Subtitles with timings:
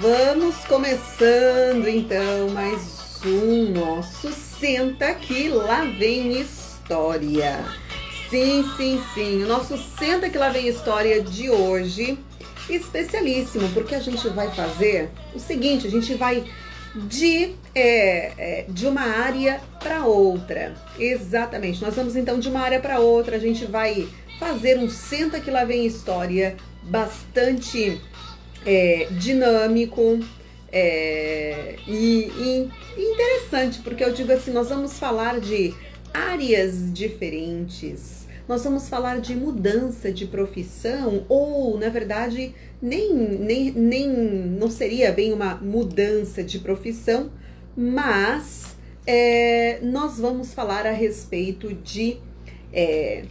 [0.00, 7.64] Vamos começando então mais um nosso Senta que lá vem história.
[8.30, 9.42] Sim, sim, sim.
[9.42, 12.16] O nosso Senta que lá vem história de hoje
[12.70, 16.44] especialíssimo, porque a gente vai fazer o seguinte, a gente vai
[16.94, 20.74] de, é, é, de uma área para outra.
[20.96, 21.82] Exatamente.
[21.82, 23.34] Nós vamos então de uma área para outra.
[23.34, 28.00] A gente vai fazer um Senta que lá vem história bastante
[28.64, 30.18] é, dinâmico
[30.70, 32.30] é, e,
[32.96, 35.74] e, interessante, porque eu digo assim: nós vamos falar de
[36.12, 38.26] áreas diferentes.
[38.46, 45.12] Nós vamos falar de mudança de profissão, ou na verdade, nem, nem, nem não seria
[45.12, 47.30] bem uma mudança de profissão,
[47.76, 52.18] mas é, nós vamos falar a respeito de
[52.72, 53.24] é,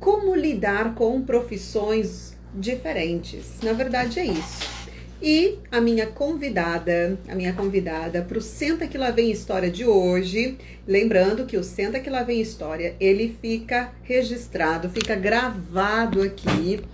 [0.00, 3.60] como lidar com profissões diferentes.
[3.62, 4.76] Na verdade, é isso.
[5.20, 9.86] E a minha convidada, a minha convidada para o Senta que lá vem história de
[9.86, 16.84] hoje, lembrando que o Senta que lá vem história, ele fica registrado, fica gravado aqui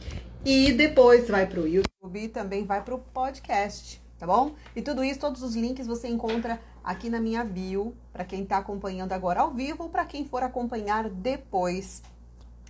[0.44, 4.54] e depois vai para o YouTube e também vai para o podcast, tá bom?
[4.76, 8.58] E tudo isso, todos os links você encontra aqui na minha bio, para quem está
[8.58, 12.02] acompanhando agora ao vivo ou para quem for acompanhar depois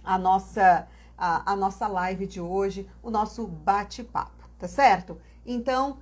[0.05, 5.19] a nossa, a, a nossa live de hoje, o nosso bate-papo, tá certo?
[5.45, 5.99] Então,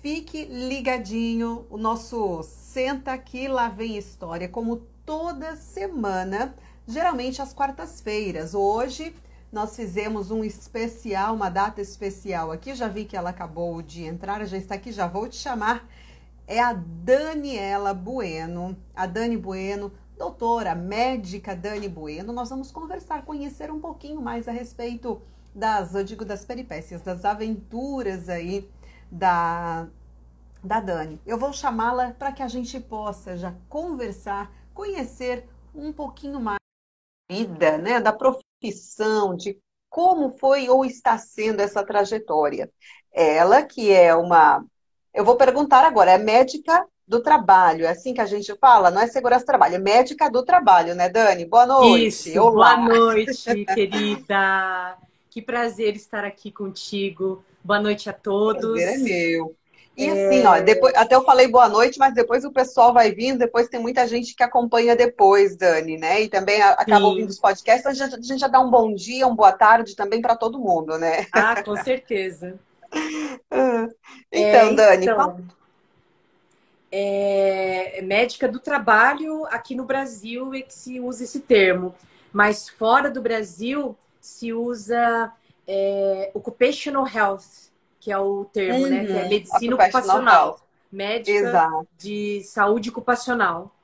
[0.00, 6.54] fique ligadinho, o nosso Senta Aqui, Lá Vem História, como toda semana,
[6.86, 8.54] geralmente às quartas-feiras.
[8.54, 9.14] Hoje
[9.54, 12.74] nós fizemos um especial, uma data especial aqui.
[12.74, 15.88] Já vi que ela acabou de entrar, já está aqui, já vou te chamar.
[16.46, 18.76] É a Daniela Bueno.
[18.94, 22.32] A Dani Bueno, doutora médica Dani Bueno.
[22.32, 25.20] Nós vamos conversar, conhecer um pouquinho mais a respeito
[25.54, 28.68] das, eu digo, das peripécias, das aventuras aí
[29.10, 29.88] da,
[30.62, 31.20] da Dani.
[31.26, 36.58] Eu vou chamá-la para que a gente possa já conversar, conhecer um pouquinho mais
[37.28, 39.58] da vida, né, da profissão de
[39.88, 42.70] como foi ou está sendo essa trajetória.
[43.12, 44.64] Ela, que é uma.
[45.12, 48.90] Eu vou perguntar agora, é médica do trabalho, é assim que a gente fala?
[48.90, 51.44] Não é segurança do trabalho, é médica do trabalho, né, Dani?
[51.44, 52.06] Boa noite.
[52.30, 52.76] Isso, Olá.
[52.76, 54.96] boa noite, querida.
[55.30, 57.44] Que prazer estar aqui contigo.
[57.64, 58.70] Boa noite a todos.
[58.70, 59.56] O prazer é meu.
[59.96, 60.28] E é...
[60.28, 63.68] assim, ó, depois, até eu falei boa noite, mas depois o pessoal vai vindo, depois
[63.68, 66.22] tem muita gente que acompanha depois, Dani, né?
[66.22, 67.04] E também acaba Sim.
[67.04, 69.50] ouvindo os podcasts, então a gente, a gente já dá um bom dia, uma boa
[69.50, 71.26] tarde também para todo mundo, né?
[71.32, 72.58] Ah, com certeza.
[74.30, 75.36] então, é, Dani, então, qual...
[76.96, 81.94] é, médica do trabalho aqui no Brasil é que se usa esse termo,
[82.32, 85.32] mas fora do Brasil se usa
[85.66, 87.64] é, occupational health
[88.04, 88.90] que é o termo, uhum.
[88.90, 89.06] né?
[89.06, 89.28] Que é uhum.
[89.30, 90.60] medicina ocupacional.
[90.92, 91.88] Médica Exato.
[91.96, 93.74] de saúde ocupacional.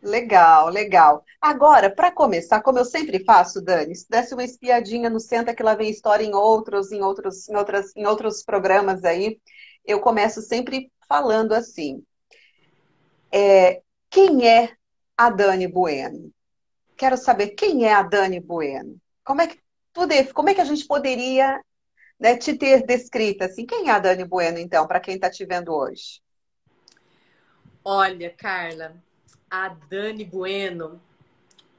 [0.00, 1.24] Legal, legal.
[1.40, 5.64] Agora, para começar, como eu sempre faço, Dani, se desse uma espiadinha no Senta que
[5.64, 9.40] lá vem história em outros, em outros, em outras, em outros programas aí,
[9.84, 12.04] eu começo sempre falando assim.
[13.36, 14.74] É, quem é
[15.14, 16.32] a Dani Bueno?
[16.96, 18.96] Quero saber quem é a Dani Bueno.
[19.22, 19.60] Como é que,
[20.32, 21.60] como é que a gente poderia
[22.18, 23.66] né, te ter descrita assim.
[23.66, 26.20] Quem é a Dani Bueno, então, para quem está te vendo hoje?
[27.84, 28.96] Olha, Carla,
[29.50, 31.00] a Dani Bueno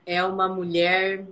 [0.06, 1.26] é uma mulher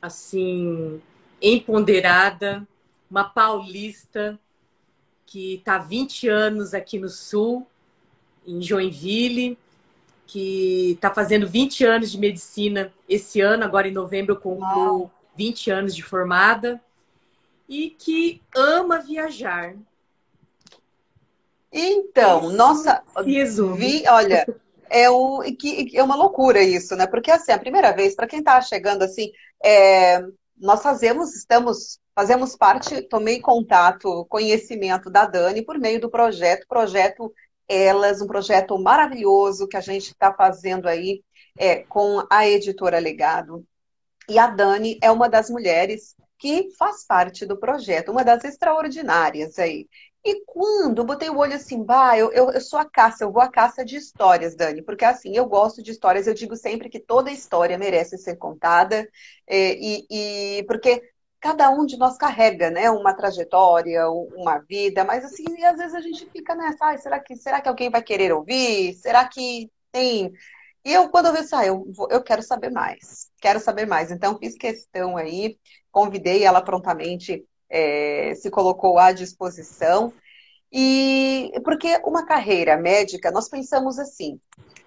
[0.00, 1.02] assim
[1.42, 2.66] empoderada,
[3.10, 4.38] uma paulista
[5.26, 7.66] que está 20 anos aqui no sul,
[8.46, 9.58] em Joinville,
[10.26, 15.70] que está fazendo 20 anos de medicina esse ano, agora em novembro eu concluo 20
[15.70, 16.80] anos de formada
[17.68, 19.74] e que ama viajar.
[21.72, 23.02] Então, isso nossa,
[23.76, 24.46] vi, olha,
[24.88, 27.06] é o que é uma loucura isso, né?
[27.06, 29.32] Porque assim, a primeira vez para quem está chegando assim,
[29.62, 30.24] é,
[30.56, 37.32] nós fazemos, estamos, fazemos parte, tomei contato, conhecimento da Dani por meio do projeto, projeto
[37.68, 41.22] Elas, um projeto maravilhoso que a gente está fazendo aí
[41.58, 43.64] é, com a editora Legado.
[44.28, 49.58] E a Dani é uma das mulheres que faz parte do projeto, uma das extraordinárias
[49.58, 49.86] aí.
[50.24, 53.32] E quando eu botei o olho assim, bah, eu, eu, eu, sou a caça, eu
[53.32, 56.88] vou à caça de histórias, Dani, porque assim, eu gosto de histórias, eu digo sempre
[56.88, 59.06] que toda história merece ser contada,
[59.46, 61.02] é, e, e porque
[61.44, 66.00] cada um de nós carrega, né, uma trajetória, uma vida, mas assim, às vezes a
[66.00, 68.94] gente fica nessa, ah, será que, será que alguém vai querer ouvir?
[68.94, 70.32] Será que tem
[70.84, 74.10] e eu, quando eu vi isso, ah, eu, eu quero saber mais, quero saber mais.
[74.10, 75.58] Então, fiz questão aí,
[75.90, 80.12] convidei ela prontamente, é, se colocou à disposição.
[80.72, 84.38] E porque uma carreira médica, nós pensamos assim,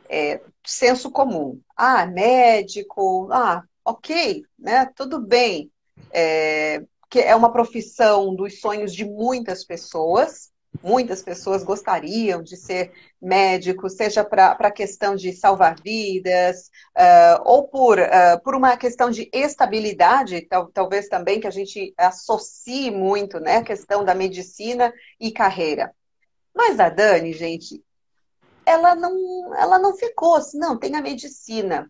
[0.09, 1.59] é, senso comum.
[1.75, 4.85] Ah, médico, ah, ok, né?
[4.95, 5.71] Tudo bem.
[6.11, 10.51] É, que é uma profissão dos sonhos de muitas pessoas.
[10.83, 17.67] Muitas pessoas gostariam de ser médico, seja para a questão de salvar vidas, uh, ou
[17.67, 23.39] por, uh, por uma questão de estabilidade, tal, talvez também que a gente associe muito,
[23.39, 23.57] né?
[23.57, 25.91] A questão da medicina e carreira.
[26.53, 27.83] Mas a Dani, gente,
[28.65, 31.89] ela não, ela não ficou assim, não, tem a medicina.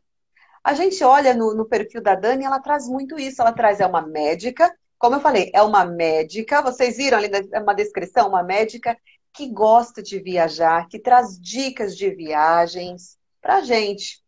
[0.68, 3.42] A gente olha no, no perfil da Dani, ela traz muito isso.
[3.42, 4.70] Ela traz, é uma médica,
[5.00, 8.98] como eu falei, é uma médica, vocês viram ali uma descrição, uma médica
[9.32, 14.22] que gosta de viajar, que traz dicas de viagens pra gente.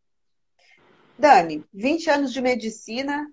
[1.17, 3.29] Dani, 20 anos de medicina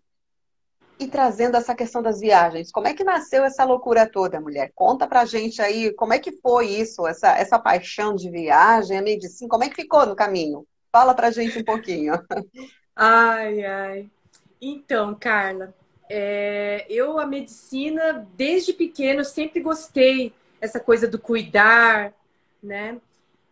[0.99, 2.73] e trazendo essa questão das viagens.
[2.73, 4.73] Como é que nasceu essa loucura toda, mulher?
[4.75, 9.03] Conta pra gente aí como é que foi isso, essa, essa paixão de viagem, a
[9.03, 10.67] medicina, como é que ficou no caminho?
[10.91, 12.15] Fala pra gente um pouquinho.
[12.97, 14.11] Ai, ai.
[14.59, 15.75] Então, Carla,
[16.09, 22.15] é, eu, a medicina, desde pequeno, sempre gostei essa coisa do cuidar,
[22.63, 22.99] né?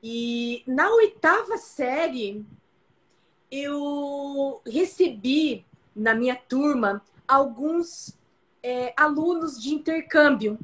[0.02, 2.44] E na oitava série,
[3.50, 5.64] eu recebi
[5.94, 8.16] na minha turma alguns
[8.62, 10.58] é, alunos de intercâmbio.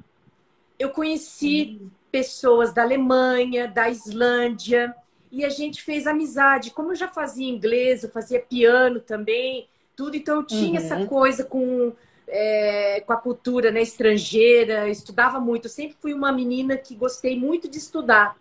[0.78, 1.90] Eu conheci uhum.
[2.10, 4.94] pessoas da Alemanha, da Islândia,
[5.30, 6.70] e a gente fez amizade.
[6.70, 10.16] Como eu já fazia inglês, eu fazia piano também, tudo.
[10.16, 10.86] Então eu tinha uhum.
[10.86, 11.92] essa coisa com,
[12.26, 15.66] é, com a cultura né, estrangeira, estudava muito.
[15.66, 18.36] Eu sempre fui uma menina que gostei muito de estudar.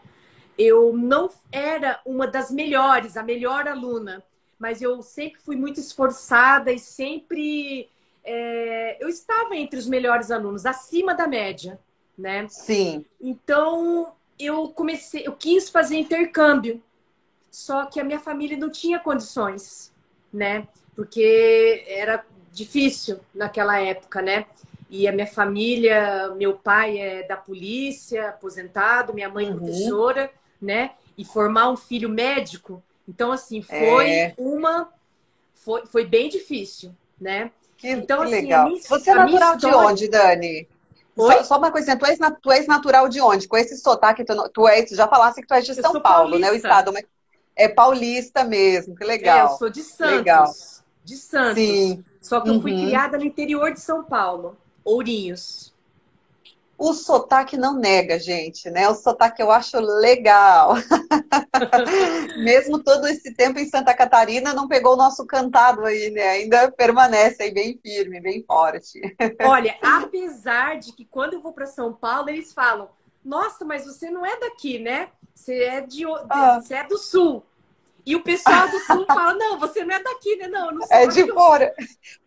[0.58, 4.24] Eu não era uma das melhores, a melhor aluna,
[4.58, 7.88] mas eu sempre fui muito esforçada e sempre
[8.24, 11.80] é, eu estava entre os melhores alunos, acima da média,
[12.18, 12.46] né?
[12.50, 13.06] Sim.
[13.22, 16.82] Então eu comecei, eu quis fazer intercâmbio,
[17.52, 19.92] só que a minha família não tinha condições,
[20.32, 20.68] né?
[21.00, 24.46] porque era difícil naquela época, né?
[24.90, 29.60] E a minha família, meu pai é da polícia, aposentado, minha mãe uhum.
[29.60, 30.30] professora,
[30.62, 30.92] né?
[31.18, 34.34] E formar um filho médico, então assim foi é.
[34.38, 34.92] uma,
[35.54, 37.50] foi, foi bem difícil, né?
[37.78, 38.68] Que, então que assim, legal.
[38.68, 39.78] Minha, Você é natural história...
[39.78, 40.68] de onde, Dani?
[41.20, 43.48] Só, só, uma coisinha, tu és, tu és natural de onde?
[43.48, 46.32] Com esse sotaque, tu, tu és, já falasse que tu és de eu São Paulo,
[46.32, 46.40] paulista.
[46.40, 46.52] né?
[46.52, 47.04] O estado, mas
[47.56, 49.38] é paulista mesmo, que legal.
[49.38, 50.16] É, eu sou de Santos.
[50.16, 50.54] Legal
[51.10, 51.56] de Santos.
[51.56, 52.04] Sim.
[52.22, 52.86] Só que eu fui uhum.
[52.86, 55.74] criada no interior de São Paulo, Ourinhos.
[56.80, 58.88] O sotaque não nega, gente, né?
[58.88, 60.76] O sotaque eu acho legal.
[62.42, 66.30] Mesmo todo esse tempo em Santa Catarina, não pegou o nosso cantado aí, né?
[66.30, 69.02] Ainda permanece aí bem firme, bem forte.
[69.44, 72.90] Olha, apesar de que quando eu vou para São Paulo, eles falam:
[73.26, 75.10] Nossa, mas você não é daqui, né?
[75.36, 76.62] Você é, de, ah.
[76.62, 77.44] você é do sul.
[78.06, 80.48] E o pessoal do sul fala: não, você não é daqui, né?
[80.48, 80.96] Não, não sou.
[80.96, 81.74] É de fora.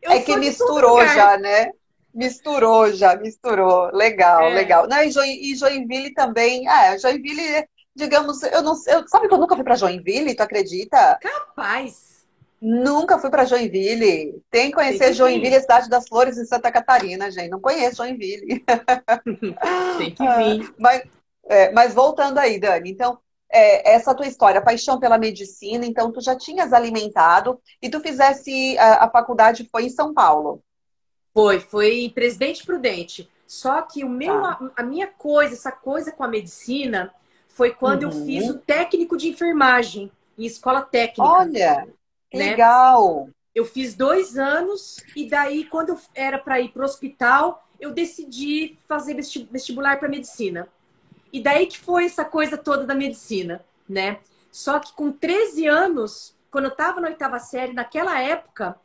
[0.03, 1.73] é que misturou já, né?
[2.15, 3.91] Misturou já, misturou.
[3.93, 4.55] Legal, é.
[4.55, 4.87] legal.
[4.87, 6.69] Não, e Joinville também.
[6.69, 11.19] Ah, Joinville, digamos, eu não eu, Sabe que eu nunca fui para Joinville, tu acredita?
[11.21, 12.13] Capaz.
[12.61, 14.41] Nunca fui para Joinville.
[14.51, 17.51] Tem que conhecer Tem que Joinville, a cidade das flores em Santa Catarina, gente.
[17.51, 18.65] Não conheço Joinville.
[19.99, 20.75] Tem que vir.
[20.79, 21.03] mas,
[21.47, 22.91] é, mas voltando aí, Dani.
[22.91, 23.19] Então,
[23.51, 28.79] é, essa tua história, paixão pela medicina, então tu já tinhas alimentado e tu fizesse
[28.79, 30.63] a, a faculdade foi em São Paulo.
[31.35, 33.31] Foi, foi Presidente Prudente.
[33.47, 34.59] Só que o meu, tá.
[34.77, 37.13] a, a, minha coisa, essa coisa com a medicina,
[37.49, 38.11] foi quando uhum.
[38.11, 41.23] eu fiz o técnico de enfermagem em escola técnica.
[41.23, 41.87] Olha,
[42.33, 42.51] né?
[42.51, 43.29] legal!
[43.55, 47.91] Eu fiz dois anos e daí, quando eu era para ir para o hospital, eu
[47.93, 49.15] decidi fazer
[49.51, 50.69] vestibular para medicina.
[51.31, 54.21] E daí que foi essa coisa toda da medicina, né?
[54.51, 58.79] Só que com 13 anos, quando eu estava na oitava série, naquela época,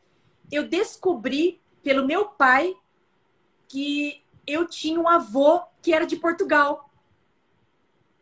[0.51, 2.75] eu descobri pelo meu pai
[3.65, 6.89] que eu tinha um avô que era de Portugal.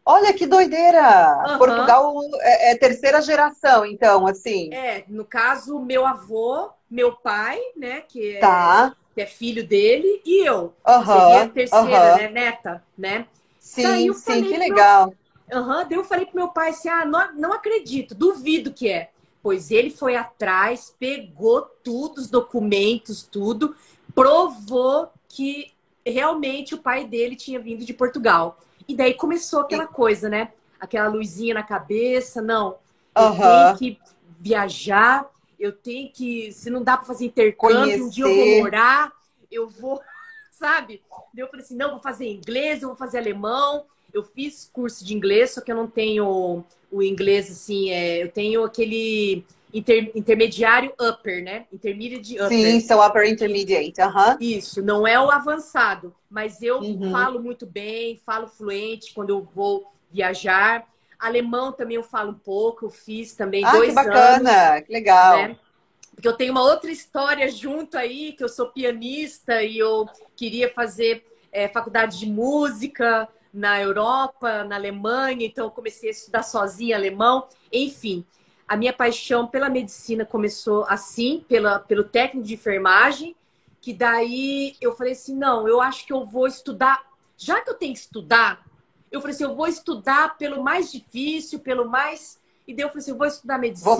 [0.06, 1.48] Olha que doideira!
[1.48, 1.58] Uhum.
[1.58, 4.72] Portugal é, é, terceira geração, então, assim.
[4.72, 8.96] É, no caso, meu avô, meu pai, né, que é, tá.
[9.16, 10.72] que é filho dele, e eu.
[10.88, 11.06] Uhum.
[11.06, 12.18] Seria a terceira, uhum.
[12.18, 13.26] né, neta, né?
[13.60, 15.12] Sim, sim, que legal.
[15.52, 19.10] Aham, daí eu falei pro meu pai assim: ah, não, não acredito, duvido que é.
[19.46, 23.76] Pois ele foi atrás, pegou tudo, os documentos, tudo,
[24.16, 25.72] provou que
[26.04, 28.58] realmente o pai dele tinha vindo de Portugal.
[28.88, 30.52] E daí começou aquela coisa, né?
[30.80, 32.78] Aquela luzinha na cabeça, não.
[33.16, 33.38] Eu uhum.
[33.38, 34.00] tenho que
[34.40, 36.52] viajar, eu tenho que.
[36.52, 38.02] Se não dá para fazer intercâmbio, Conhecer.
[38.02, 39.14] um dia eu vou morar,
[39.52, 40.02] eu vou
[40.50, 41.04] sabe?
[41.38, 45.14] Eu falei assim, não, vou fazer inglês, eu vou fazer alemão, eu fiz curso de
[45.14, 50.94] inglês, só que eu não tenho o inglês assim, é, eu tenho aquele inter, intermediário
[51.00, 51.66] upper, né?
[51.74, 52.50] Intermediate upper.
[52.50, 54.38] Sim, seu upper intermediate, aham.
[54.40, 57.12] Isso, não é o avançado, mas eu uhum.
[57.12, 60.88] falo muito bem, falo fluente quando eu vou viajar.
[61.20, 64.94] Alemão também eu falo um pouco, eu fiz também ah, dois que bacana, anos, que
[64.94, 65.38] legal.
[65.38, 65.58] Né?
[66.14, 70.72] Porque eu tenho uma outra história junto aí, que eu sou pianista e eu queria
[70.72, 76.98] fazer é, faculdade de música na Europa, na Alemanha, então eu comecei a estudar sozinha
[76.98, 77.48] alemão.
[77.72, 78.26] Enfim,
[78.68, 83.34] a minha paixão pela medicina começou assim, pela, pelo técnico de enfermagem,
[83.80, 87.02] que daí eu falei assim, não, eu acho que eu vou estudar,
[87.38, 88.66] já que eu tenho que estudar,
[89.10, 92.38] eu falei assim, eu vou estudar pelo mais difícil, pelo mais...
[92.68, 93.98] E daí eu falei assim, eu vou estudar medicina vou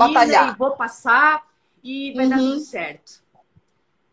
[0.50, 1.48] e vou passar
[1.82, 2.30] e vai uhum.
[2.30, 3.24] dar tudo certo.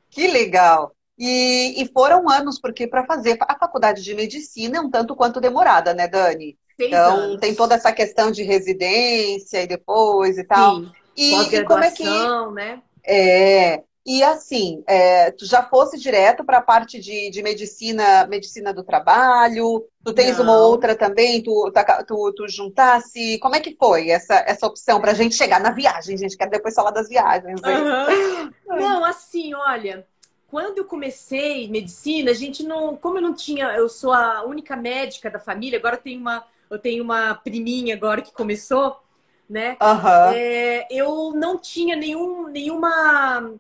[0.09, 0.95] Que legal!
[1.19, 5.41] E, e foram anos, porque para fazer a faculdade de medicina é um tanto quanto
[5.41, 6.57] demorada, né, Dani?
[6.77, 7.41] Seis então, anos.
[7.41, 10.77] tem toda essa questão de residência e depois e tal.
[10.77, 10.93] Sim.
[11.17, 12.05] E, e como é que.
[12.53, 12.83] né?
[13.05, 13.83] É.
[14.05, 18.83] E assim, é, tu já fosse direto para a parte de, de medicina, medicina do
[18.83, 19.87] trabalho?
[20.05, 20.45] Tu tens Não.
[20.45, 21.41] uma outra também?
[21.41, 21.73] Tu,
[22.09, 23.39] tu, tu juntasse?
[23.39, 26.17] Como é que foi essa, essa opção para a gente chegar na viagem?
[26.17, 27.61] Gente, quero depois falar das viagens.
[27.61, 28.51] Uhum.
[28.77, 30.05] Não, assim, olha,
[30.53, 34.77] quando eu comecei medicina, a gente não, como eu não tinha, eu sou a única
[34.77, 35.79] médica da família.
[35.79, 39.03] Agora eu tenho uma, eu tenho uma priminha agora que começou,
[39.49, 39.79] né?
[39.81, 40.33] Uhum.
[40.35, 43.51] É, eu não tinha nenhum, nenhuma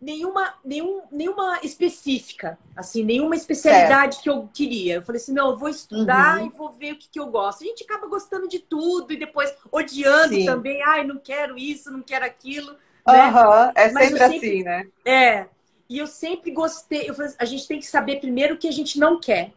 [0.00, 4.22] nenhuma, nenhum, nenhuma específica, assim, nenhuma especialidade certo.
[4.22, 4.94] que eu queria.
[4.94, 6.46] Eu falei assim, não, eu vou estudar uhum.
[6.46, 7.64] e vou ver o que, que eu gosto.
[7.64, 10.46] A gente acaba gostando de tudo e depois odiando Sim.
[10.46, 10.82] também.
[10.84, 12.72] Ai, não quero isso, não quero aquilo.
[13.06, 13.26] Né?
[13.26, 13.72] Uhum.
[13.74, 14.86] É sempre, sempre, assim, né?
[15.04, 15.53] É.
[15.88, 17.08] E eu sempre gostei.
[17.08, 19.52] Eu falei, a gente tem que saber primeiro o que a gente não quer.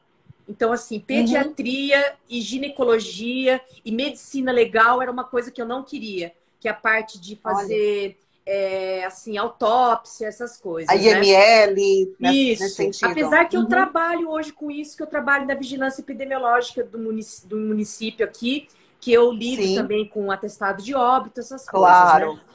[0.48, 2.16] Então, assim, pediatria uhum.
[2.30, 6.34] e ginecologia e medicina legal era uma coisa que eu não queria.
[6.60, 8.18] Que é a parte de fazer...
[8.50, 10.90] É, assim, autópsia, essas coisas.
[10.90, 12.34] A IML, né?
[12.34, 12.64] Isso.
[12.64, 13.12] Nesse sentido.
[13.12, 13.64] Apesar que uhum.
[13.64, 18.26] eu trabalho hoje com isso, que eu trabalho na vigilância epidemiológica do município, do município
[18.26, 18.70] aqui,
[19.02, 19.76] que eu lido Sim.
[19.76, 22.28] também com atestado de óbito, essas claro.
[22.28, 22.46] coisas.
[22.46, 22.52] Né?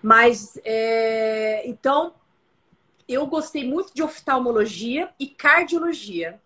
[0.00, 1.62] Mas, é...
[1.68, 2.14] então,
[3.08, 6.40] eu gostei muito de oftalmologia e cardiologia,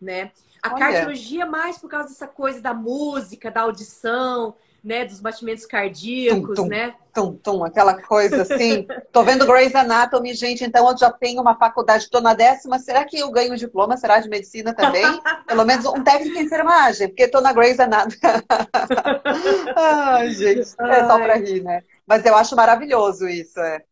[0.00, 0.32] né?
[0.62, 0.78] A Olha.
[0.78, 6.64] cardiologia mais por causa dessa coisa da música, da audição, né, dos batimentos cardíacos, tum,
[6.64, 6.94] tum, né?
[7.14, 8.86] Tum, tum, aquela coisa assim.
[9.12, 12.78] Tô vendo Grey's Anatomy, gente, então eu já tenho uma faculdade, tô na décima.
[12.80, 13.96] Será que eu ganho diploma?
[13.96, 15.04] Será de medicina também?
[15.46, 18.16] Pelo menos um técnico em enfermagem, porque tô na Grey's Anatomy.
[19.76, 21.84] Ai, gente, é só pra rir, né?
[22.04, 23.84] Mas eu acho maravilhoso isso, é.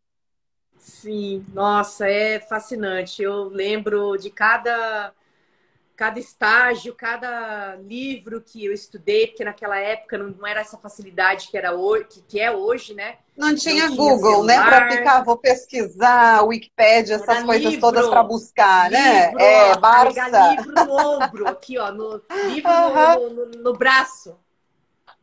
[0.80, 3.22] Sim, nossa, é fascinante.
[3.22, 5.12] Eu lembro de cada
[5.94, 11.58] cada estágio, cada livro que eu estudei, porque naquela época não era essa facilidade que
[11.58, 13.18] era hoje, que é hoje, né?
[13.36, 14.54] Não tinha, não tinha Google, né?
[14.54, 14.70] celular.
[14.70, 14.86] né?
[14.86, 19.26] Para ficar, vou pesquisar, Wikipedia, essas coisas livro, todas para buscar, né?
[19.26, 19.70] livro, né?
[19.70, 20.54] É, Barça.
[20.54, 24.34] livro no ombro, aqui, ó, no livro no, no, no, braço.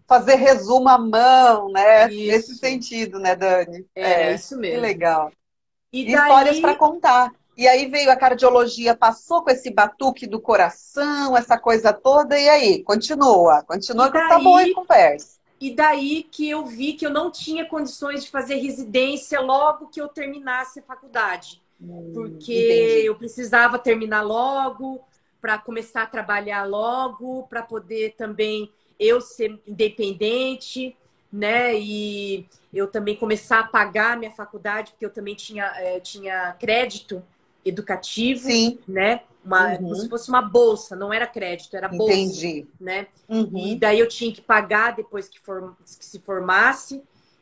[0.06, 2.08] Fazer resumo à mão, né?
[2.14, 2.28] Isso.
[2.28, 3.84] Nesse sentido, né, Dani?
[3.96, 4.76] É, é isso mesmo.
[4.76, 5.32] Que legal.
[5.92, 6.14] E daí...
[6.14, 7.32] Histórias para contar.
[7.58, 12.48] E aí veio a cardiologia, passou com esse batuque do coração, essa coisa toda, e
[12.48, 12.84] aí?
[12.84, 15.38] Continua, continua que tá bom e conversa.
[15.60, 20.00] E daí que eu vi que eu não tinha condições de fazer residência logo que
[20.00, 21.60] eu terminasse a faculdade.
[21.82, 23.06] Hum, porque entendi.
[23.08, 25.04] eu precisava terminar logo,
[25.42, 30.96] para começar a trabalhar logo, para poder também eu ser independente,
[31.32, 31.74] né?
[31.76, 32.46] E
[32.78, 37.24] eu também começar a pagar a minha faculdade, porque eu também tinha, é, tinha crédito
[37.66, 38.78] educativo, Sim.
[38.88, 39.22] né?
[39.44, 39.78] Uma, uhum.
[39.78, 42.14] Como se fosse uma bolsa, não era crédito, era bolsa.
[42.14, 42.68] Entendi.
[42.80, 43.08] Né?
[43.28, 43.58] Uhum.
[43.58, 47.02] E daí eu tinha que pagar depois que, que se formasse.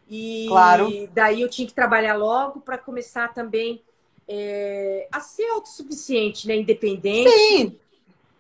[0.10, 0.88] E claro.
[1.14, 3.82] daí eu tinha que trabalhar logo para começar também
[4.28, 6.56] é, a ser autossuficiente, né?
[6.56, 7.30] Independente.
[7.32, 7.80] Sim.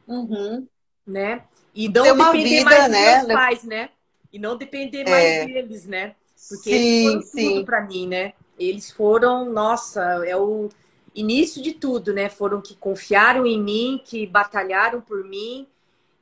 [0.08, 0.68] Uhum.
[1.06, 1.44] Né?
[1.74, 3.16] E não depender vida, mais dos né?
[3.16, 3.90] meus pais, né?
[4.32, 5.46] E não depender mais é.
[5.46, 6.16] deles, né?
[6.50, 8.34] Porque sim, eles foram tudo para mim, né?
[8.58, 10.70] Eles foram, nossa, é o
[11.14, 12.30] início de tudo, né?
[12.30, 15.68] Foram que confiaram em mim, que batalharam por mim,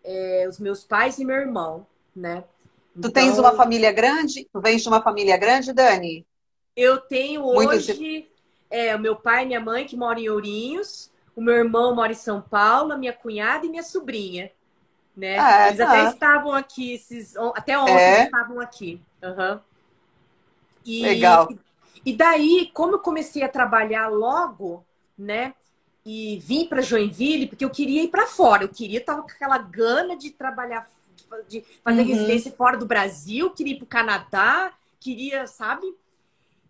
[0.03, 2.43] é, os meus pais e meu irmão, né?
[3.01, 4.47] Tu tens uma então família grande?
[4.51, 6.25] Tu vens de uma família grande, Dani?
[6.75, 8.29] Eu tenho Muito hoje
[8.69, 12.11] é, o meu pai e minha mãe que moram em Ourinhos, o meu irmão mora
[12.11, 14.51] em São Paulo, a minha cunhada e minha sobrinha.
[15.15, 15.37] Né?
[15.37, 15.85] Ah, eles tá.
[15.85, 18.23] até estavam aqui, esses, até ontem é?
[18.23, 19.01] estavam aqui.
[19.21, 19.59] Uhum.
[20.85, 21.49] E, Legal.
[22.05, 24.85] E daí, como eu comecei a trabalhar logo,
[25.17, 25.53] né?
[26.05, 28.63] e vim para Joinville porque eu queria ir para fora.
[28.63, 30.89] Eu queria, estar com aquela gana de trabalhar,
[31.47, 32.07] de fazer uhum.
[32.07, 35.87] residência fora do Brasil, queria ir para o Canadá, queria, sabe?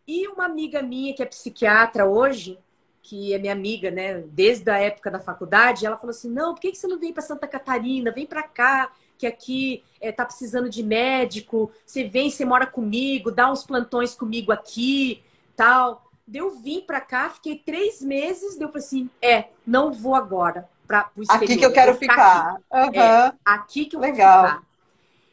[0.08, 2.60] E uma amiga minha que é psiquiatra hoje,
[3.01, 6.62] que é minha amiga, né, desde a época da faculdade, ela falou assim: não, por
[6.62, 8.12] que você não vem para Santa Catarina?
[8.12, 11.72] Vem para cá, que aqui é, tá precisando de médico.
[11.86, 15.24] Você vem, você mora comigo, dá uns plantões comigo aqui,
[15.55, 16.10] tal.
[16.25, 21.22] Deu vim para cá, fiquei três meses, deu assim: é, não vou agora para o
[21.22, 21.43] exterior.
[21.43, 22.15] Aqui que eu quero ficar.
[22.15, 22.62] ficar.
[22.72, 22.98] Aqui.
[22.98, 23.03] Uhum.
[23.03, 24.41] É, aqui que eu Legal.
[24.41, 24.63] vou ficar.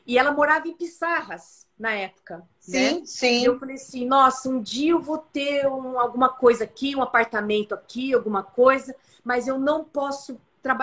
[0.06, 2.42] E ela morava em Pissarras na época.
[2.58, 3.02] Sim, né?
[3.04, 3.42] sim.
[3.42, 7.02] E eu falei assim, nossa, um dia eu vou ter um, alguma coisa aqui, um
[7.02, 8.94] apartamento aqui, alguma coisa,
[9.24, 10.38] mas eu não posso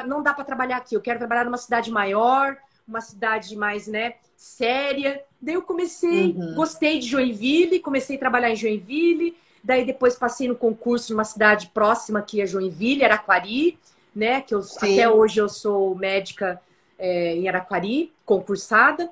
[0.08, 0.96] não dá para trabalhar aqui.
[0.96, 2.58] Eu quero trabalhar numa cidade maior,
[2.88, 5.22] uma cidade mais, né, séria.
[5.42, 6.56] Daí eu comecei, uhum.
[6.56, 9.36] gostei de Joinville, comecei a trabalhar em Joinville.
[9.64, 13.78] Daí depois passei no concurso numa cidade próxima aqui a Joinville, Araquari,
[14.16, 14.42] né?
[14.42, 16.62] Que eu, até hoje eu sou médica
[16.98, 19.10] é, em Araquari, concursada.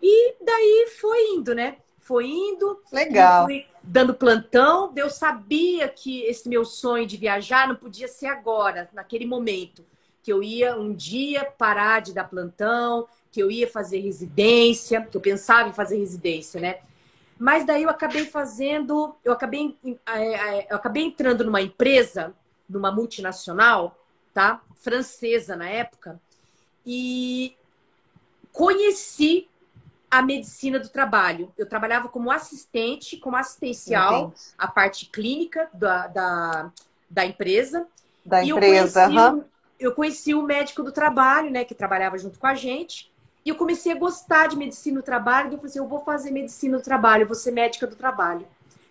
[0.00, 1.76] E daí foi indo, né?
[1.98, 2.80] Foi indo.
[2.92, 3.46] Legal.
[3.46, 4.92] Fui dando plantão.
[4.94, 9.84] Eu sabia que esse meu sonho de viajar não podia ser agora, naquele momento.
[10.22, 15.14] Que eu ia um dia parar de dar plantão, que eu ia fazer residência, que
[15.14, 16.78] eu pensava em fazer residência, né?
[17.38, 19.76] Mas daí eu acabei fazendo, eu acabei,
[20.06, 22.32] é, é, eu acabei entrando numa empresa,
[22.66, 23.94] numa multinacional,
[24.32, 24.62] tá?
[24.76, 26.18] Francesa na época,
[26.86, 27.54] e
[28.54, 29.50] conheci
[30.10, 31.52] a medicina do trabalho.
[31.58, 34.40] Eu trabalhava como assistente, como assistencial, Entendi.
[34.56, 36.72] a parte clínica da, da,
[37.10, 37.86] da empresa.
[38.24, 39.44] Da e empresa, eu conheci, uhum.
[39.78, 43.14] eu conheci o médico do trabalho, né, que trabalhava junto com a gente.
[43.46, 45.50] E eu comecei a gostar de medicina do trabalho.
[45.50, 47.94] E eu falei assim, eu vou fazer medicina do trabalho, eu vou ser médica do
[47.94, 48.44] trabalho.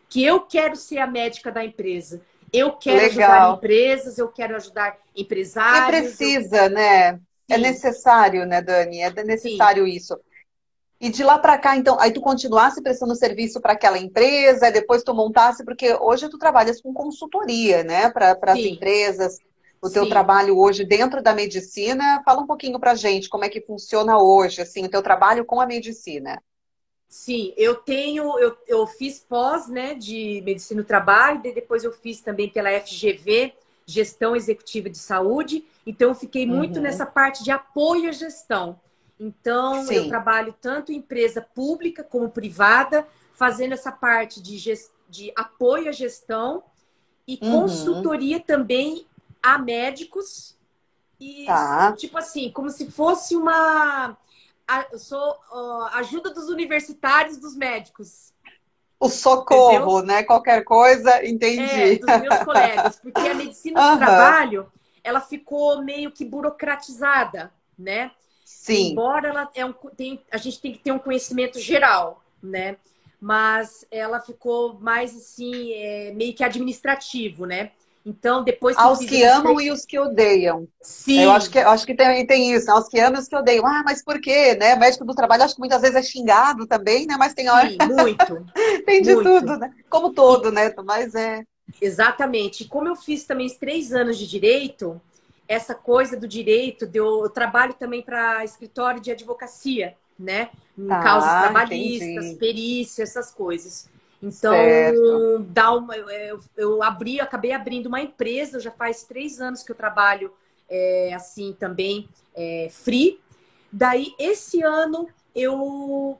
[0.07, 2.21] Que eu quero ser a médica da empresa.
[2.53, 3.29] Eu quero Legal.
[3.29, 6.13] ajudar empresas, eu quero ajudar empresários.
[6.13, 6.69] E precisa, eu...
[6.69, 7.07] né?
[7.07, 7.21] É Sim.
[7.49, 9.01] É necessário, né, Dani?
[9.01, 9.91] É necessário Sim.
[9.91, 10.17] isso.
[11.01, 15.03] E de lá para cá, então, aí tu continuasse prestando serviço para aquela empresa, depois
[15.03, 19.37] tu montasse, porque hoje tu trabalhas com consultoria, né, para as empresas
[19.85, 20.09] o teu Sim.
[20.09, 22.21] trabalho hoje dentro da medicina.
[22.25, 25.61] Fala um pouquinho pra gente como é que funciona hoje, assim, o teu trabalho com
[25.61, 26.41] a medicina.
[27.07, 31.91] Sim, eu tenho, eu, eu fiz pós, né, de medicina do trabalho, e depois eu
[31.91, 33.53] fiz também pela FGV,
[33.85, 36.81] Gestão Executiva de Saúde, então eu fiquei muito uhum.
[36.81, 38.79] nessa parte de apoio à gestão.
[39.19, 39.93] Então, Sim.
[39.93, 44.57] eu trabalho tanto em empresa pública como privada, fazendo essa parte de,
[45.07, 46.63] de apoio à gestão
[47.27, 47.61] e uhum.
[47.61, 49.05] consultoria também
[49.45, 50.57] a médicos
[51.19, 51.93] e tá.
[51.93, 54.17] tipo assim, como se fosse uma
[54.91, 58.33] eu sou uh, ajuda dos universitários dos médicos.
[58.99, 60.01] O socorro, Entendeu?
[60.07, 60.23] né?
[60.23, 61.61] Qualquer coisa, entendi.
[61.61, 63.97] É, dos meus colegas, porque a medicina do uhum.
[63.97, 64.71] trabalho,
[65.03, 68.09] ela ficou meio que burocratizada, né?
[68.43, 68.91] Sim.
[68.91, 72.77] Embora ela é um, tem, a gente tem que ter um conhecimento geral, né?
[73.21, 77.71] Mas ela ficou mais assim, é, meio que administrativo, né?
[78.05, 80.67] Então, depois que Aos que amam e os que odeiam.
[80.79, 81.23] Sim.
[81.23, 82.73] Eu acho que, eu acho que tem, tem isso, né?
[82.73, 83.65] Aos que amam e os que odeiam.
[83.65, 84.53] Ah, mas por quê?
[84.53, 84.75] Né?
[84.75, 87.15] Médico do trabalho, acho que muitas vezes é xingado também, né?
[87.17, 87.67] Mas tem hora.
[87.67, 88.45] Sim, muito.
[88.85, 89.27] tem de muito.
[89.27, 89.73] tudo, né?
[89.89, 90.71] Como todo, né?
[90.85, 91.43] Mas é.
[91.81, 92.65] Exatamente.
[92.65, 95.01] Como eu fiz também três anos de direito,
[95.47, 100.49] essa coisa do direito, eu, eu trabalho também para escritório de advocacia, né?
[100.77, 102.35] Em tá, causas trabalhistas, entendi.
[102.35, 103.89] perícia, essas coisas.
[104.25, 105.45] Então, certo.
[105.49, 109.75] dá uma, eu, eu abri, acabei abrindo uma empresa, já faz três anos que eu
[109.75, 110.33] trabalho
[110.67, 113.19] é, assim também, é, free.
[113.71, 116.19] Daí, esse ano, eu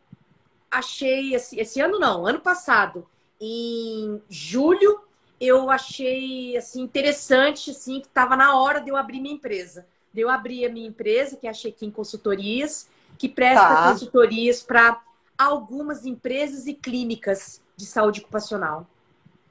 [0.70, 3.08] achei, esse, esse ano não, ano passado,
[3.42, 5.02] em julho,
[5.42, 9.88] eu achei assim interessante, assim, que estava na hora de eu abrir minha empresa.
[10.14, 12.88] De eu abrir a minha empresa, que é a Chequim Consultorias,
[13.18, 13.92] que presta tá.
[13.92, 15.02] consultorias para
[15.36, 18.86] algumas empresas e clínicas de saúde ocupacional.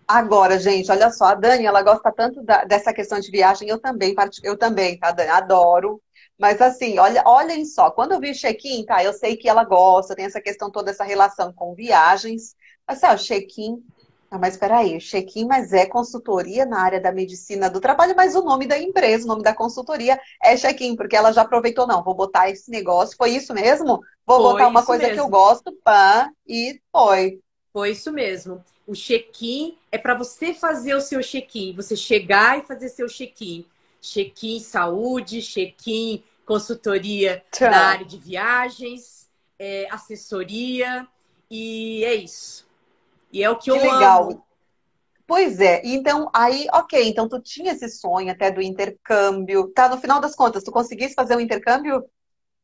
[0.06, 3.78] Agora, gente, olha só, a Dani, ela gosta tanto da, dessa questão de viagem, eu
[3.78, 5.30] também, eu também, tá, Dani?
[5.30, 6.00] Adoro.
[6.38, 9.64] Mas assim, olha, olhem só, quando eu vi o check-in, tá, eu sei que ela
[9.64, 12.54] gosta, tem essa questão toda, essa relação com viagens.
[12.87, 13.82] Mas, assim, ó, check-in,
[14.30, 18.42] ah, mas peraí, check-in, mas é consultoria na área da medicina do trabalho, mas o
[18.42, 22.14] nome da empresa, o nome da consultoria é check-in, porque ela já aproveitou, não, vou
[22.16, 24.00] botar esse negócio, foi isso mesmo?
[24.26, 25.14] Vou foi botar uma coisa mesmo.
[25.14, 27.38] que eu gosto, pã, e foi.
[27.74, 28.64] Foi isso mesmo.
[28.87, 33.66] O check-in é para você fazer o seu check-in, você chegar e fazer seu check-in.
[34.00, 37.70] Check-in saúde, check-in consultoria Tchau.
[37.70, 41.04] na área de viagens, é, assessoria,
[41.50, 42.64] e é isso.
[43.32, 44.30] E é o que, que eu legal.
[44.30, 44.44] amo.
[45.26, 49.88] Pois é, então aí, ok, então tu tinha esse sonho até do intercâmbio, tá?
[49.88, 52.04] No final das contas, tu conseguisse fazer o um intercâmbio?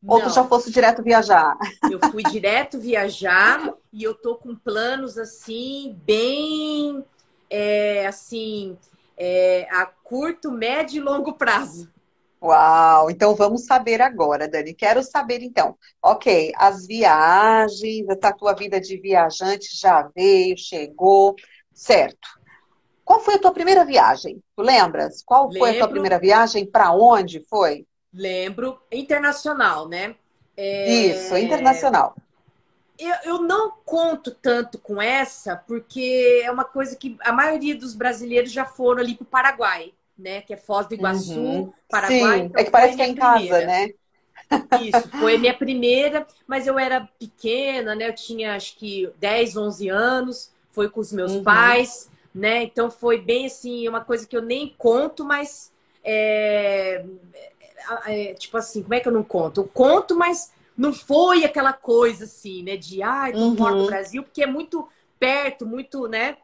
[0.02, 0.14] Não.
[0.14, 1.56] Ou tu já fosse direto viajar?
[1.90, 7.04] Eu fui direto viajar e eu tô com planos assim, bem
[7.50, 8.78] é, assim,
[9.16, 11.90] é, a curto, médio e longo prazo.
[12.42, 13.10] Uau!
[13.10, 14.72] Então vamos saber agora, Dani.
[14.72, 15.76] Quero saber então.
[16.02, 21.36] Ok, as viagens, a tua vida de viajante já veio, chegou,
[21.74, 22.40] certo?
[23.04, 24.42] Qual foi a tua primeira viagem?
[24.56, 25.22] Tu lembras?
[25.22, 25.58] Qual Lembro.
[25.58, 26.64] foi a tua primeira viagem?
[26.64, 27.84] Para onde foi?
[28.12, 28.80] Lembro.
[28.90, 30.14] Internacional, né?
[30.56, 30.90] É...
[30.90, 32.14] Isso, internacional.
[32.98, 37.94] Eu, eu não conto tanto com essa, porque é uma coisa que a maioria dos
[37.94, 40.42] brasileiros já foram ali para o Paraguai, né?
[40.42, 41.72] Que é Foz do Iguaçu, uhum.
[41.88, 42.40] Paraguai.
[42.40, 43.56] Sim, então é que parece que é em primeira.
[43.56, 43.90] casa, né?
[44.82, 48.08] Isso, foi a minha primeira, mas eu era pequena, né?
[48.08, 51.42] Eu tinha acho que 10, 11 anos, foi com os meus uhum.
[51.42, 52.62] pais né?
[52.62, 57.04] Então foi bem assim, uma coisa que eu nem conto, mas é,
[58.06, 59.60] é, tipo assim, como é que eu não conto?
[59.60, 62.76] Eu conto, mas não foi aquela coisa assim, né?
[62.76, 63.56] De ai, tô uhum.
[63.56, 64.88] fora do Brasil, porque é muito
[65.18, 66.36] perto, muito, né?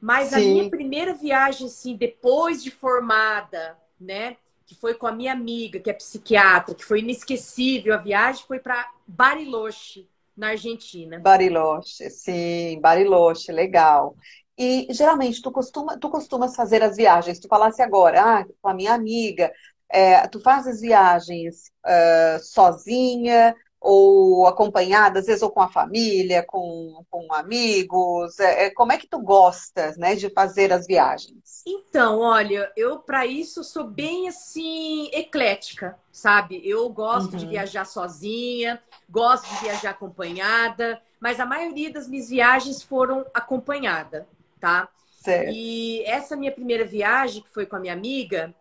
[0.00, 0.34] Mas Sim.
[0.34, 4.36] a minha primeira viagem, assim, depois de formada, né?
[4.66, 8.58] Que foi com a minha amiga, que é psiquiatra, que foi inesquecível a viagem, foi
[8.58, 11.18] para Bariloche, na Argentina.
[11.20, 14.16] Bariloche, sim, Bariloche, legal.
[14.58, 17.38] E geralmente tu costuma, tu costumas fazer as viagens.
[17.38, 19.52] Tu falasse agora, ah, com a minha amiga,
[19.90, 26.42] é, tu faz as viagens uh, sozinha ou acompanhada, às vezes ou com a família,
[26.42, 28.38] com, com amigos.
[28.40, 31.62] É, é, como é que tu gostas, né, de fazer as viagens?
[31.66, 36.62] Então, olha, eu para isso sou bem assim eclética, sabe?
[36.64, 37.38] Eu gosto uhum.
[37.38, 44.26] de viajar sozinha, gosto de viajar acompanhada, mas a maioria das minhas viagens foram acompanhada
[44.64, 44.88] tá?
[45.20, 45.52] Certo.
[45.52, 48.54] E essa minha primeira viagem, que foi com a minha amiga,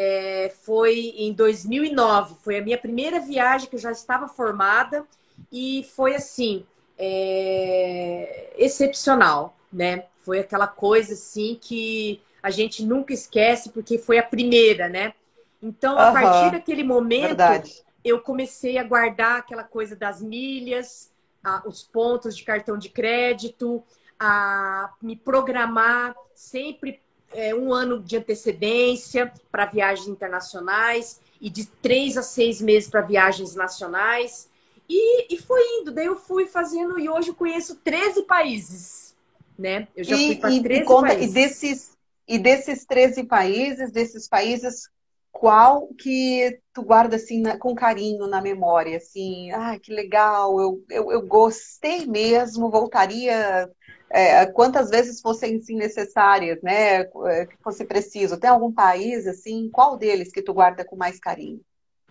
[0.00, 2.36] é, foi em 2009.
[2.44, 5.04] Foi a minha primeira viagem que eu já estava formada
[5.50, 6.64] e foi assim,
[6.96, 10.04] é, excepcional, né?
[10.22, 15.14] Foi aquela coisa assim que a gente nunca esquece porque foi a primeira, né?
[15.60, 17.82] Então, a partir daquele momento, Verdade.
[18.04, 21.10] eu comecei a guardar aquela coisa das milhas,
[21.42, 23.82] a, os pontos de cartão de crédito,
[24.16, 27.00] a me programar sempre
[27.32, 33.00] é, um ano de antecedência para viagens internacionais e de três a seis meses para
[33.00, 34.48] viagens nacionais.
[34.88, 35.92] E, e foi indo.
[35.92, 39.16] Daí eu fui fazendo e hoje eu conheço 13 países.
[39.58, 39.88] Né?
[39.94, 41.30] Eu já e, fui para 13 conta, países.
[41.30, 44.88] E desses, e desses 13 países, desses países,
[45.30, 48.96] qual que tu guarda assim na, com carinho na memória?
[48.96, 53.70] Assim, ah, que legal, eu, eu, eu gostei mesmo, voltaria
[54.10, 57.00] é, quantas vezes fossem sim, necessárias, né?
[57.00, 58.38] É, que fosse preciso.
[58.38, 61.60] Tem algum país, assim, qual deles que tu guarda com mais carinho?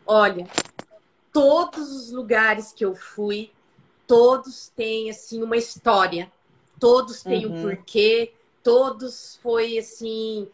[0.06, 0.48] Olha,
[1.34, 3.52] todos os lugares que eu fui,
[4.06, 6.32] todos têm, assim, uma história.
[6.80, 7.58] Todos têm uhum.
[7.58, 10.48] um porquê, todos foi, assim,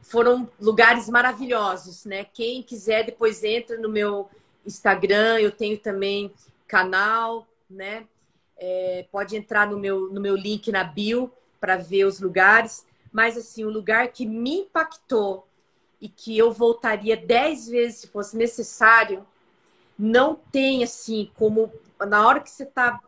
[0.00, 2.24] foram lugares maravilhosos, né?
[2.32, 4.28] Quem quiser, depois entra no meu
[4.64, 6.32] Instagram, eu tenho também
[6.66, 8.06] canal, né?
[8.58, 12.86] É, pode entrar no meu, no meu link na bio para ver os lugares.
[13.12, 15.46] Mas, assim, o lugar que me impactou
[16.00, 19.26] e que eu voltaria dez vezes se fosse necessário,
[19.98, 23.00] não tem, assim, como na hora que você está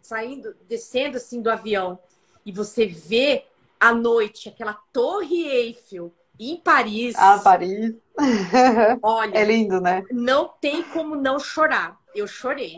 [0.00, 1.98] saindo, descendo, assim, do avião
[2.44, 3.44] e você vê
[3.78, 7.14] à noite aquela Torre Eiffel em Paris.
[7.16, 7.94] Ah, Paris.
[9.02, 10.04] Olha, é lindo, né?
[10.10, 12.00] Não tem como não chorar.
[12.14, 12.76] Eu chorei.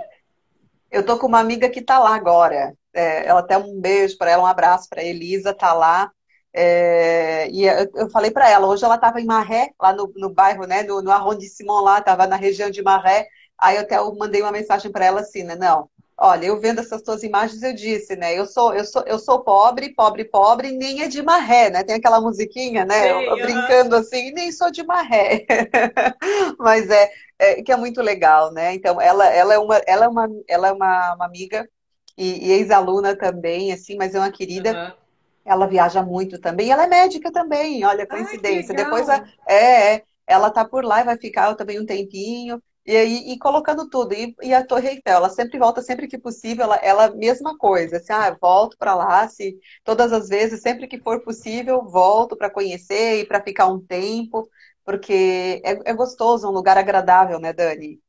[0.90, 2.74] Eu tô com uma amiga que tá lá agora.
[2.92, 6.10] É, ela até um beijo para ela, um abraço para Elisa, tá lá.
[6.52, 10.66] É, e eu falei para ela, hoje ela estava em Marré, lá no, no bairro,
[10.66, 13.28] né, no, no arrondissement lá, estava na região de Marré.
[13.58, 17.02] Aí eu até mandei uma mensagem para ela assim, né, não, olha, eu vendo essas
[17.02, 21.02] tuas imagens, eu disse, né, eu sou, eu sou, eu sou pobre, pobre, pobre, nem
[21.02, 21.84] é de Marré, né?
[21.84, 23.02] Tem aquela musiquinha, né?
[23.02, 25.44] Sim, eu, brincando assim, nem sou de Marré.
[26.58, 28.74] Mas é, é, que é muito legal, né?
[28.74, 31.68] Então, ela, ela é uma, ela é uma, ela é uma, uma amiga
[32.16, 34.72] e, e ex-aluna também, assim, mas é uma querida.
[34.72, 35.06] Uhum.
[35.44, 36.72] Ela viaja muito também.
[36.72, 38.74] Ela é médica também, olha, coincidência.
[38.76, 42.60] Ai, Depois, é, é, ela tá por lá e vai ficar também um tempinho.
[42.86, 44.14] E aí, e colocando tudo.
[44.14, 47.96] E, e, a Torre Eiffel, ela sempre volta, sempre que possível, ela, ela mesma coisa.
[47.96, 52.50] Assim, ah, volto para lá, se todas as vezes, sempre que for possível, volto para
[52.50, 54.48] conhecer e para ficar um tempo
[54.86, 58.00] porque é, é gostoso, um lugar agradável, né, Dani?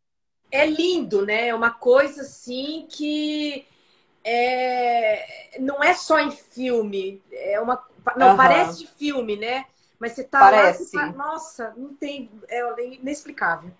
[0.52, 1.48] É lindo, né?
[1.48, 3.66] É uma coisa assim que
[4.24, 5.58] é...
[5.60, 7.84] não é só em filme, é uma
[8.16, 8.38] Não, uhum.
[8.38, 9.66] parece de filme, né?
[10.00, 10.96] Mas você tá parece.
[10.96, 13.72] lá, você nossa, não tem, é inexplicável.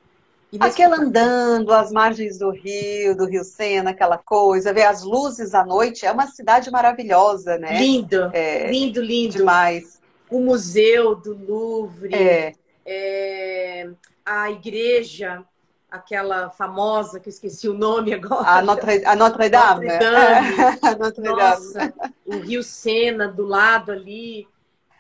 [0.60, 5.66] Aquela andando, as margens do rio, do Rio Sena, aquela coisa, ver as luzes à
[5.66, 7.78] noite, é uma cidade maravilhosa, né?
[7.78, 9.38] Lindo, é, lindo, lindo.
[9.38, 10.00] Demais.
[10.30, 12.54] O Museu do Louvre, é.
[12.86, 13.90] É,
[14.26, 15.44] a igreja,
[15.92, 18.48] aquela famosa, que eu esqueci o nome agora.
[18.50, 19.88] A Notre, a Notre Dame.
[19.88, 20.98] Notre Dame.
[20.98, 21.94] Notre Nossa,
[22.26, 24.48] o Rio Sena do lado ali,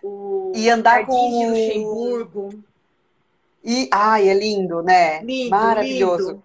[0.03, 1.39] o e andar Jardim com...
[1.39, 2.63] de Luxemburgo.
[3.67, 5.21] E, ai, é lindo, né?
[5.21, 6.27] Lindo, Maravilhoso.
[6.29, 6.43] lindo.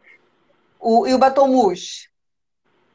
[0.81, 2.11] O, e o Batomush?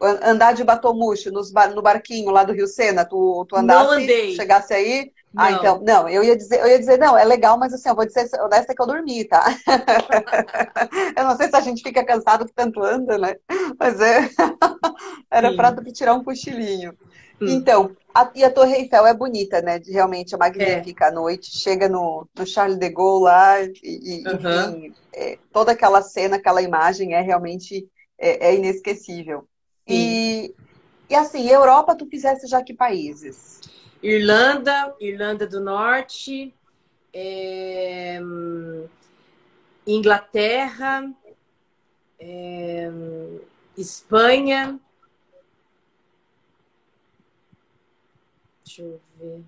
[0.01, 4.35] Andar de Batomush nos, no barquinho lá do Rio Sena, tu, tu andasse, Não andei.
[4.35, 5.13] chegasse aí?
[5.33, 5.43] Não.
[5.43, 7.95] Ah, então, não, eu ia dizer, eu ia dizer, não, é legal, mas assim, eu
[7.95, 9.45] vou dizer honesta que eu dormi, tá?
[11.15, 13.35] eu não sei se a gente fica cansado que tanto anda, né?
[13.79, 14.29] Mas é,
[15.31, 16.93] era para tirar um cochilinho.
[17.41, 17.47] Hum.
[17.47, 19.79] Então, a, e a Torre Eiffel é bonita, né?
[19.85, 21.07] Realmente é magnífica é.
[21.09, 21.55] à noite.
[21.55, 24.33] Chega no, no Charles de Gaulle lá e, e uhum.
[24.33, 29.47] enfim, é, toda aquela cena, aquela imagem é realmente é, é inesquecível.
[29.87, 30.53] E,
[31.07, 33.61] e assim, Europa, tu fizesse já que países?
[34.01, 36.53] Irlanda, Irlanda do Norte,
[37.13, 38.19] é,
[39.85, 41.07] Inglaterra,
[42.19, 42.91] é,
[43.77, 44.79] Espanha,
[48.67, 49.43] Deixa eu ver.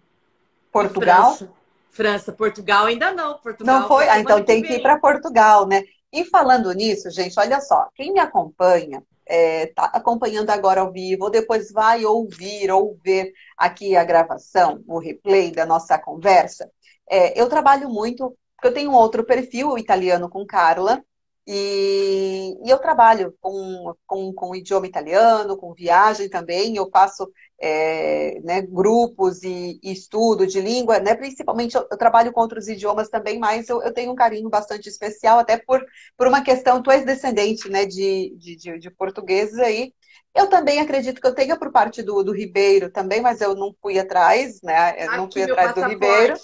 [0.71, 1.35] Portugal?
[1.35, 1.51] França.
[1.89, 2.31] França.
[2.31, 3.37] Portugal ainda não.
[3.37, 4.07] Portugal não foi?
[4.07, 5.83] Ah, então tem que ir para Portugal, né?
[6.11, 11.25] E falando nisso, gente, olha só, quem me acompanha, está é, acompanhando agora ao vivo,
[11.25, 16.71] ou depois vai ouvir ou ver aqui a gravação, o replay da nossa conversa,
[17.07, 21.03] é, eu trabalho muito, porque eu tenho um outro perfil, o italiano com Carla,
[21.51, 27.27] e, e, eu trabalho com, com, com idioma italiano, com viagem também, eu faço
[27.59, 32.67] é, né, grupos e, e, estudo de língua, né, principalmente eu, eu, trabalho com outros
[32.67, 35.83] idiomas também, mas eu, eu, tenho um carinho bastante especial, até por,
[36.15, 39.91] por uma questão, tu és descendente né, de, de, de, de portugueses aí,
[40.35, 43.75] eu também acredito que eu tenha por parte do, do Ribeiro também, mas eu não
[43.81, 45.03] fui atrás, né?
[45.03, 46.35] Eu não fui atrás do Ribeiro.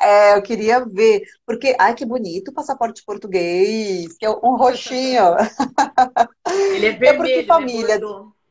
[0.00, 5.22] É, eu queria ver, porque, ai, que bonito o passaporte português, que é um roxinho.
[6.46, 8.00] Ele é vermelho, é porque família.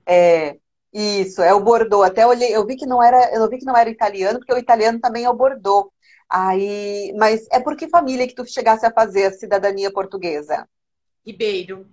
[0.05, 0.57] É,
[0.93, 2.05] isso, é o Bordeaux.
[2.05, 4.57] Até olhei, eu vi que não era, eu vi que não era italiano, porque o
[4.57, 5.89] italiano também é o Bordeaux.
[6.29, 10.67] Aí, mas é por que família que tu chegasse a fazer a cidadania portuguesa?
[11.25, 11.85] Ribeiro.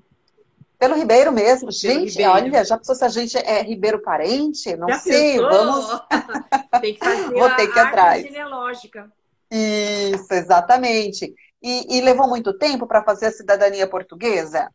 [0.79, 1.69] Pelo Ribeiro mesmo.
[1.69, 2.31] Pelo gente, Ribeiro.
[2.33, 4.77] olha, já pensou se a gente é Ribeiro parente?
[4.77, 5.49] Não Já sei, pensou?
[5.49, 6.01] vamos.
[6.83, 8.23] Tem que fazer Vou a ter que ir árvore atrás.
[8.23, 9.13] genealógica.
[9.51, 11.35] Isso, exatamente.
[11.63, 14.69] E, e levou muito tempo para fazer a cidadania portuguesa?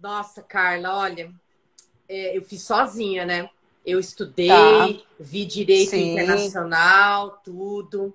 [0.00, 1.32] Nossa, Carla, olha,
[2.08, 3.50] é, eu fiz sozinha, né?
[3.86, 5.04] Eu estudei, Tá.
[5.20, 6.00] vi direito Sim.
[6.00, 8.14] internacional, tudo.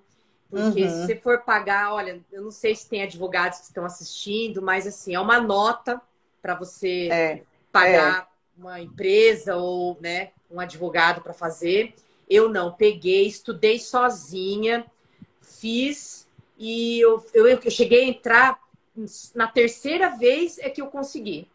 [0.49, 0.89] Porque Uhum.
[0.89, 4.87] se você for pagar, olha, eu não sei se tem advogados que estão assistindo, mas
[4.87, 6.01] assim, é uma nota
[6.41, 11.93] para você É, pagar uma empresa ou né, um advogado para fazer.
[12.29, 14.85] Eu não, peguei, estudei sozinha,
[15.43, 16.27] fiz
[16.58, 18.60] e eu, eu, eu cheguei a entrar
[19.36, 21.47] na terceira vez é que eu consegui.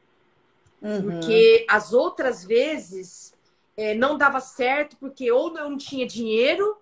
[0.83, 1.03] uhum.
[1.03, 3.33] Porque as outras vezes
[3.77, 6.77] é, não dava certo, porque ou eu não tinha dinheiro,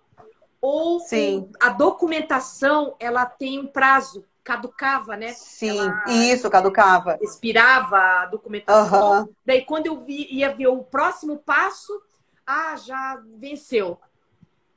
[0.61, 1.51] ou Sim.
[1.61, 5.33] a documentação ela tem um prazo, caducava, né?
[5.33, 7.19] Sim, Ela- isso, caducava.
[7.21, 9.01] expirava a documentação.
[9.01, 9.29] Aham.
[9.45, 12.03] Daí, quando eu vi, ia ver o próximo passo,
[12.47, 13.99] ah, já venceu.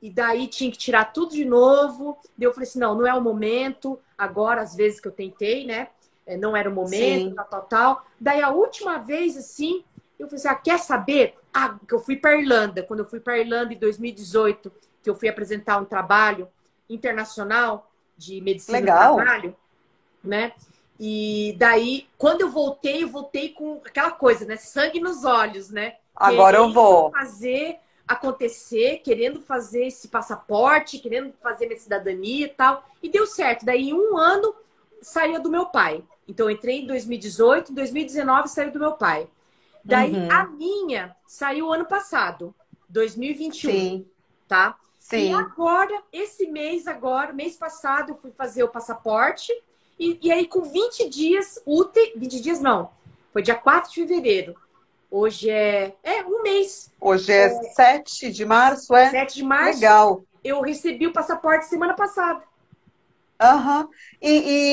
[0.02, 2.18] E daí tinha que tirar tudo de novo.
[2.36, 3.98] Daí eu falei assim: não, não é o momento.
[4.16, 5.88] Agora, às vezes que eu tentei, né?
[6.26, 7.34] é, Não era o momento, Sim.
[7.34, 8.06] tal, tal, tal.
[8.18, 9.84] Daí, a última vez, assim,
[10.18, 11.34] eu falei assim: ah, quer saber?
[11.52, 12.82] Ah, que eu fui para Irlanda.
[12.82, 16.48] Quando eu fui para Irlanda em 2018, que eu fui apresentar um trabalho
[16.88, 19.16] internacional de medicina Legal.
[19.16, 19.56] do trabalho,
[20.22, 20.52] né?
[20.98, 24.56] E daí, quando eu voltei, eu voltei com aquela coisa, né?
[24.56, 25.96] Sangue nos olhos, né?
[26.14, 27.10] Agora eu vou.
[27.10, 27.78] fazer
[28.10, 32.84] acontecer, querendo fazer esse passaporte, querendo fazer minha cidadania e tal.
[33.00, 33.64] E deu certo.
[33.64, 34.54] Daí, em um ano,
[35.00, 36.02] saiu do meu pai.
[36.26, 39.28] Então, entrei em 2018, em 2019 saiu do meu pai.
[39.84, 40.28] Daí, Uhum.
[40.30, 42.54] a minha saiu ano passado,
[42.88, 44.06] 2021, Sim,
[44.48, 44.76] tá?
[44.98, 45.34] E sim.
[45.34, 49.52] agora, esse mês agora, mês passado, eu fui fazer o passaporte.
[49.98, 52.90] E, e aí, com 20 dias úteis, 20 dias não,
[53.32, 54.54] foi dia 4 de fevereiro.
[55.10, 59.10] Hoje é, é um mês, Hoje é 7 de março, é?
[59.10, 59.80] 7 de março.
[59.80, 60.24] Legal.
[60.44, 62.42] Eu recebi o passaporte semana passada.
[63.40, 63.88] Aham.
[64.20, 64.28] E,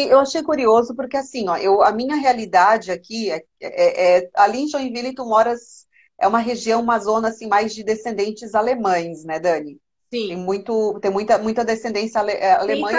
[0.06, 4.30] e eu achei curioso porque assim, ó, eu, a minha realidade aqui é, é- é-
[4.36, 5.88] ali em Joinville tu moras,
[6.20, 9.80] é uma região, uma zona assim mais de descendentes alemães, né, Dani?
[10.14, 10.28] Sim.
[10.28, 12.90] Tem, muito, tem muita, muita descendência ale, é, alemã